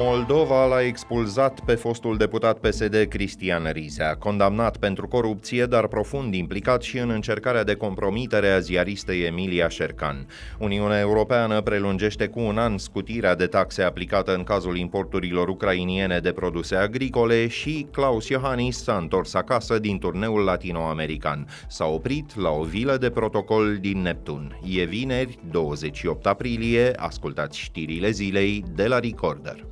[0.00, 6.82] Moldova l-a expulzat pe fostul deputat PSD Cristian Rizea, condamnat pentru corupție, dar profund implicat
[6.82, 10.26] și în încercarea de compromitere a ziaristei Emilia Șercan.
[10.58, 16.32] Uniunea Europeană prelungește cu un an scutirea de taxe aplicată în cazul importurilor ucrainiene de
[16.32, 21.46] produse agricole și Klaus Iohannis s-a întors acasă din turneul latinoamerican.
[21.68, 24.58] S-a oprit la o vilă de protocol din Neptun.
[24.64, 29.66] E vineri, 28 aprilie, ascultați știrile zilei de la Recorder.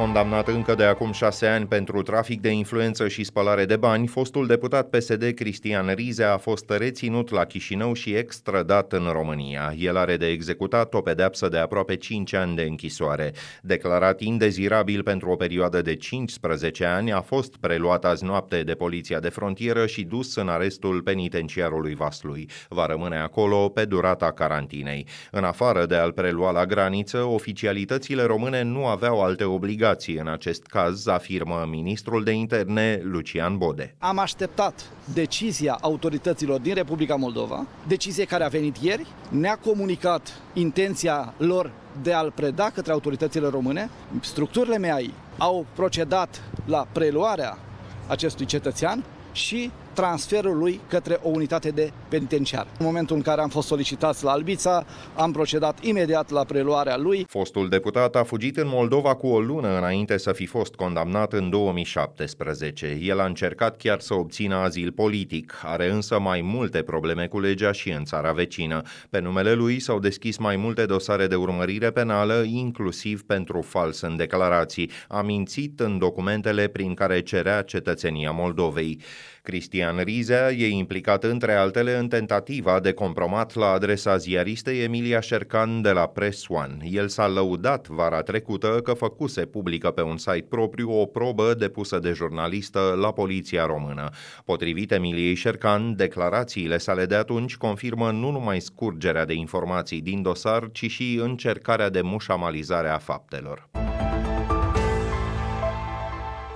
[0.00, 4.46] Condamnat încă de acum șase ani pentru trafic de influență și spălare de bani, fostul
[4.46, 9.74] deputat PSD Cristian Rize a fost reținut la Chișinău și extradat în România.
[9.78, 13.32] El are de executat o pedeapsă de aproape 5 ani de închisoare.
[13.62, 19.20] Declarat indezirabil pentru o perioadă de 15 ani, a fost preluat azi noapte de poliția
[19.20, 22.48] de frontieră și dus în arestul penitenciarului Vaslui.
[22.68, 25.06] Va rămâne acolo pe durata carantinei.
[25.30, 30.28] În afară de a-l prelua la graniță, oficialitățile române nu aveau alte obligații obligații în
[30.28, 33.94] acest caz, afirmă ministrul de interne Lucian Bode.
[33.98, 41.34] Am așteptat decizia autorităților din Republica Moldova, decizie care a venit ieri, ne-a comunicat intenția
[41.36, 41.70] lor
[42.02, 43.90] de a-l preda către autoritățile române.
[44.20, 47.58] Structurile MEAI au procedat la preluarea
[48.06, 52.66] acestui cetățean și transferul lui către o unitate de penitenciar.
[52.78, 54.84] În momentul în care am fost solicitați la Albița,
[55.16, 57.24] am procedat imediat la preluarea lui.
[57.28, 61.50] Fostul deputat a fugit în Moldova cu o lună înainte să fi fost condamnat în
[61.50, 62.98] 2017.
[63.00, 67.72] El a încercat chiar să obțină azil politic, are însă mai multe probleme cu legea
[67.72, 68.82] și în țara vecină.
[69.10, 74.16] Pe numele lui s-au deschis mai multe dosare de urmărire penală, inclusiv pentru fals în
[74.16, 74.90] declarații.
[75.08, 79.00] A mințit în documentele prin care cerea cetățenia Moldovei.
[79.42, 85.82] Cristian Rizea e implicat între altele în tentativa de compromat la adresa ziaristei Emilia Șercan
[85.82, 86.76] de la Press One.
[86.90, 91.98] El s-a lăudat vara trecută că făcuse publică pe un site propriu o probă depusă
[91.98, 94.08] de jurnalistă la poliția română.
[94.44, 100.68] Potrivit Emiliei Șercan, declarațiile sale de atunci confirmă nu numai scurgerea de informații din dosar,
[100.72, 103.79] ci și încercarea de mușamalizare a faptelor.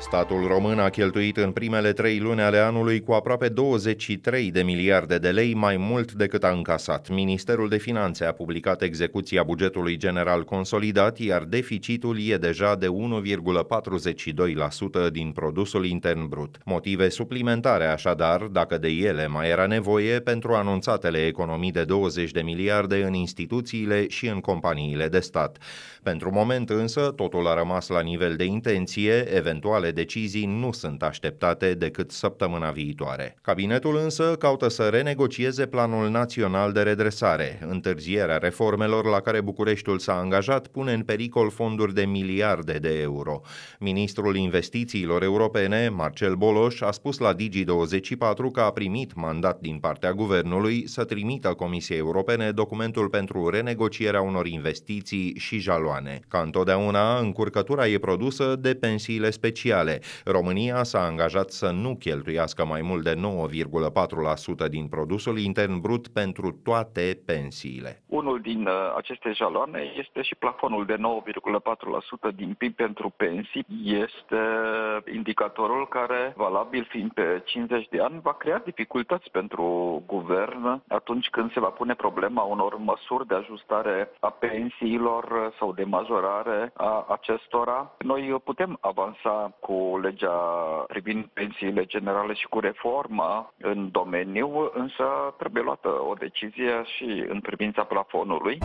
[0.05, 5.19] Statul român a cheltuit în primele trei luni ale anului cu aproape 23 de miliarde
[5.19, 7.09] de lei mai mult decât a încasat.
[7.09, 15.11] Ministerul de Finanțe a publicat execuția bugetului general consolidat, iar deficitul e deja de 1,42%
[15.13, 16.59] din produsul intern brut.
[16.65, 22.41] Motive suplimentare așadar, dacă de ele mai era nevoie, pentru anunțatele economii de 20 de
[22.41, 25.59] miliarde în instituțiile și în companiile de stat.
[26.03, 31.75] Pentru moment însă, totul a rămas la nivel de intenție, eventuale decizii nu sunt așteptate
[31.75, 33.37] decât săptămâna viitoare.
[33.43, 37.59] Cabinetul însă caută să renegocieze planul național de redresare.
[37.69, 43.41] Întârzierea reformelor la care Bucureștiul s-a angajat pune în pericol fonduri de miliarde de euro.
[43.79, 50.13] Ministrul Investițiilor Europene, Marcel Boloș, a spus la Digi24 că a primit mandat din partea
[50.13, 56.21] guvernului să trimită Comisiei Europene documentul pentru renegocierea unor investiții și jaloane.
[56.29, 60.01] Ca întotdeauna, încurcătura e produsă de pensiile speciale sociale.
[60.25, 63.15] România s-a angajat să nu cheltuiască mai mult de
[64.65, 68.03] 9,4% din produsul intern brut pentru toate pensiile.
[68.07, 70.97] Unul din uh, aceste jaloane este și plafonul de
[72.31, 73.67] 9,4% din PIB pentru pensii.
[73.85, 74.43] Este
[75.13, 81.53] indicatorul care, valabil fiind pe 50 de ani, va crea dificultăți pentru guvern atunci când
[81.53, 87.95] se va pune problema unor măsuri de ajustare a pensiilor sau de majorare a acestora.
[87.99, 90.37] Noi putem avansa cu cu legea
[90.87, 95.05] privind pensiile generale și cu reforma în domeniu, însă
[95.39, 98.59] trebuie luată o decizie și în privința plafonului.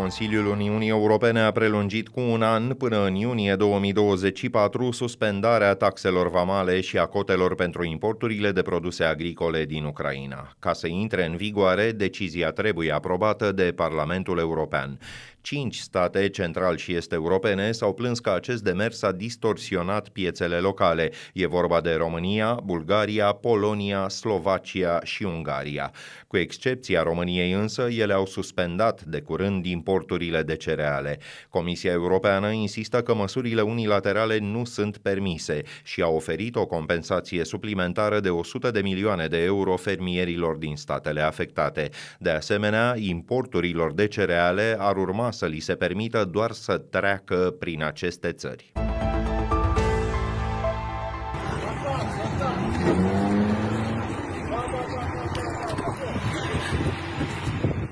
[0.00, 6.80] Consiliul Uniunii Europene a prelungit cu un an până în iunie 2024 suspendarea taxelor vamale
[6.80, 10.48] și a cotelor pentru importurile de produse agricole din Ucraina.
[10.58, 14.98] Ca să intre în vigoare, decizia trebuie aprobată de Parlamentul European.
[15.44, 21.10] Cinci state central și est europene s-au plâns că acest demers a distorsionat piețele locale.
[21.32, 25.92] E vorba de România, Bulgaria, Polonia, Slovacia și Ungaria.
[26.26, 31.18] Cu excepția României însă, ele au suspendat de curând importurile de cereale.
[31.48, 38.20] Comisia Europeană insistă că măsurile unilaterale nu sunt permise și a oferit o compensație suplimentară
[38.20, 41.88] de 100 de milioane de euro fermierilor din statele afectate.
[42.18, 47.82] De asemenea, importurilor de cereale ar urma să li se permită doar să treacă prin
[47.82, 48.72] aceste țări.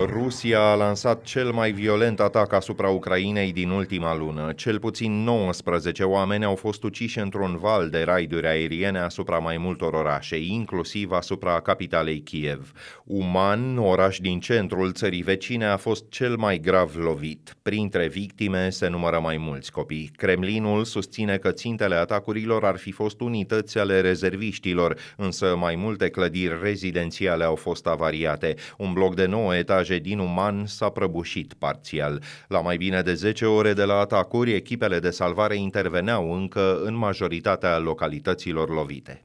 [0.06, 4.52] Rusia a lansat cel mai violent atac asupra Ucrainei din ultima lună.
[4.52, 9.94] Cel puțin 19 oameni au fost uciși într-un val de raiduri aeriene asupra mai multor
[9.94, 12.72] orașe, inclusiv asupra capitalei Kiev.
[13.04, 17.56] Uman, oraș din centrul țării vecine, a fost cel mai grav lovit.
[17.62, 20.10] Printre victime se numără mai mulți copii.
[20.16, 26.58] Kremlinul susține că țintele atacurilor ar fi fost unități ale rezerviștilor, însă mai multe clădiri
[26.62, 28.54] rezidențiale au fost avariate.
[28.76, 32.22] Un bloc de 9 etaje etaje din Uman s-a prăbușit parțial.
[32.48, 36.94] La mai bine de 10 ore de la atacuri, echipele de salvare interveneau încă în
[36.94, 39.22] majoritatea localităților lovite.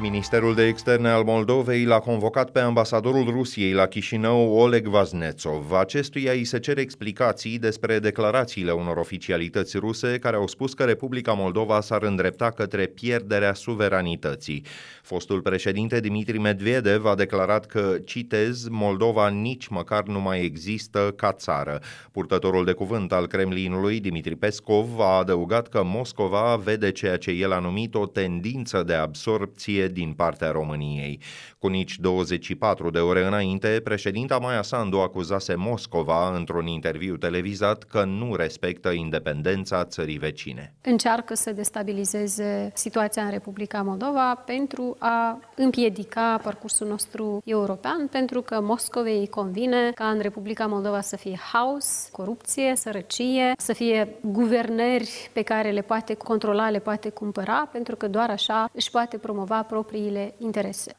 [0.00, 5.72] Ministerul de Externe al Moldovei l-a convocat pe ambasadorul Rusiei la Chișinău, Oleg Vaznetsov.
[5.72, 11.32] Acestuia îi se cer explicații despre declarațiile unor oficialități ruse care au spus că Republica
[11.32, 14.64] Moldova s-ar îndrepta către pierderea suveranității.
[15.02, 21.32] Fostul președinte Dimitri Medvedev a declarat că, citez, Moldova nici măcar nu mai există ca
[21.32, 21.80] țară.
[22.12, 27.52] Purtătorul de cuvânt al Kremlinului, Dimitri Peskov, a adăugat că Moscova vede ceea ce el
[27.52, 31.20] a numit o tendință de absorpție din partea României.
[31.58, 38.04] Cu nici 24 de ore înainte, președinta Maia Sandu acuzase Moscova într-un interviu televizat că
[38.04, 40.74] nu respectă independența țării vecine.
[40.82, 48.60] Încearcă să destabilizeze situația în Republica Moldova pentru a împiedica parcursul nostru european, pentru că
[48.60, 55.30] Moscovei îi convine ca în Republica Moldova să fie haos, corupție, sărăcie, să fie guvernări
[55.32, 59.62] pe care le poate controla, le poate cumpăra, pentru că doar așa își poate promova
[59.78, 60.96] propriile interese.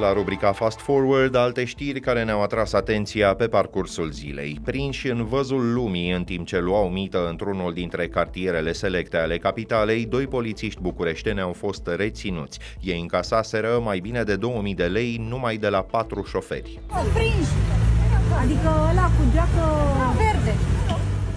[0.00, 4.58] La rubrica Fast Forward, alte știri care ne-au atras atenția pe parcursul zilei.
[4.64, 10.06] Prinși în văzul lumii în timp ce luau mită într-unul dintre cartierele selecte ale capitalei,
[10.06, 12.58] doi polițiști bucureșteni au fost reținuți.
[12.80, 16.80] Ei încasaseră mai bine de 2000 de lei numai de la patru șoferi.
[17.14, 17.50] Prinși!
[18.42, 19.64] Adică ăla cu geacă
[20.16, 20.25] verde.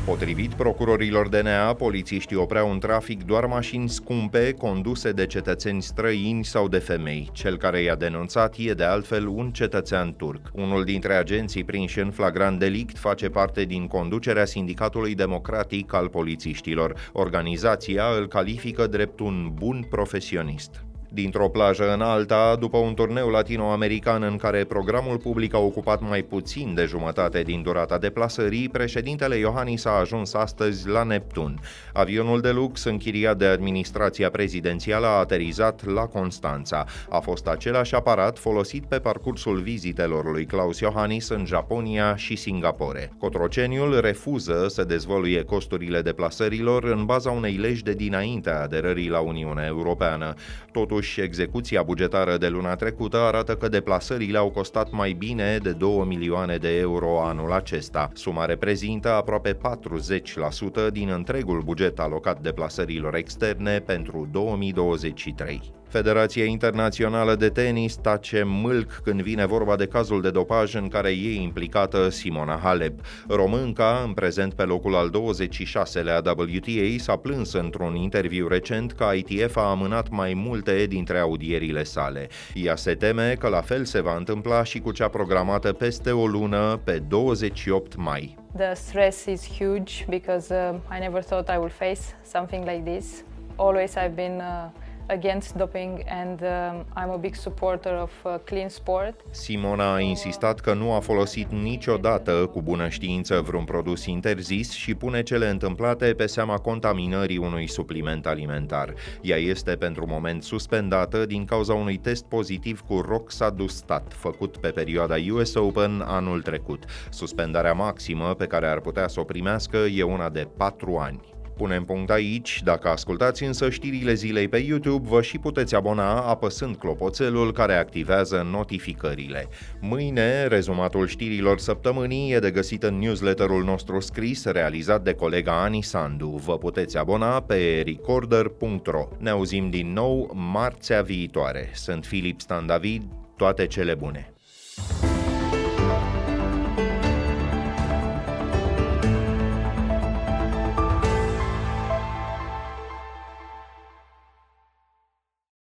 [0.10, 6.68] Potrivit procurorilor DNA, polițiștii opreau în trafic doar mașini scumpe conduse de cetățeni străini sau
[6.68, 7.30] de femei.
[7.34, 10.42] Cel care i-a denunțat e de altfel un cetățean turc.
[10.54, 17.10] Unul dintre agenții prinși în flagrant delict face parte din conducerea Sindicatului Democratic al polițiștilor.
[17.14, 20.84] Organizația îl califică drept un bun profesionist.
[21.12, 26.22] Dintr-o plajă în alta, după un turneu latinoamerican în care programul public a ocupat mai
[26.22, 31.60] puțin de jumătate din durata deplasării, președintele Iohannis a ajuns astăzi la Neptun.
[31.94, 36.86] Avionul de lux, închiriat de administrația prezidențială, a aterizat la Constanța.
[37.10, 43.12] A fost același aparat folosit pe parcursul vizitelor lui Claus Iohannis în Japonia și Singapore.
[43.20, 49.20] Cotroceniul refuză să dezvoluie costurile deplasărilor în baza unei legi de dinainte a aderării la
[49.20, 50.34] Uniunea Europeană.
[50.72, 55.72] Totuși, Totuși, execuția bugetară de luna trecută arată că deplasările au costat mai bine de
[55.72, 58.10] 2 milioane de euro anul acesta.
[58.14, 65.79] Suma reprezintă aproape 40% din întregul buget alocat deplasărilor externe pentru 2023.
[65.90, 71.10] Federația Internațională de Tenis tace mâlc când vine vorba de cazul de dopaj în care
[71.10, 73.00] e implicată Simona Halep.
[73.28, 79.56] Românca, în prezent pe locul al 26-lea WTA, s-a plâns într-un interviu recent că ITF
[79.56, 82.28] a amânat mai multe dintre audierile sale.
[82.54, 86.28] Ea se teme că la fel se va întâmpla și cu cea programată peste o
[86.28, 88.38] lună, pe 28 mai.
[88.58, 93.24] The stress is huge because uh, I never thought I would face something like this.
[93.56, 98.70] Always I've been uh, against doping and um, I'm a big supporter of uh, clean
[98.70, 99.20] sport.
[99.30, 104.96] Simona a insistat că nu a folosit niciodată cu bună știință vreun produs interzis și
[104.96, 108.94] pune cele întâmplate pe seama contaminării unui supliment alimentar.
[109.22, 115.16] Ea este pentru moment suspendată din cauza unui test pozitiv cu roxadustat făcut pe perioada
[115.32, 116.84] US Open anul trecut.
[117.10, 121.38] Suspendarea maximă pe care ar putea să o primească e una de 4 ani.
[121.60, 126.76] Punem punct aici, dacă ascultați însă știrile zilei pe YouTube, vă și puteți abona apăsând
[126.76, 129.48] clopoțelul care activează notificările.
[129.82, 135.84] Mâine, rezumatul știrilor săptămânii e de găsit în newsletterul nostru scris realizat de colega Ani
[135.84, 136.28] Sandu.
[136.46, 139.08] Vă puteți abona pe recorder.ro.
[139.18, 141.70] Ne auzim din nou marțea viitoare.
[141.74, 143.04] Sunt Filip Stan David,
[143.36, 144.34] toate cele bune!